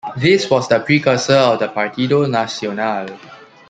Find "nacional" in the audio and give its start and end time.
2.27-3.19